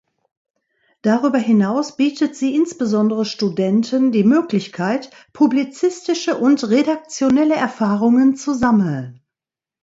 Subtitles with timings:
[1.03, 9.21] Darüber hinaus bietet sie insbesondere Studenten die Möglichkeit, publizistische und redaktionelle Erfahrungen zu sammeln.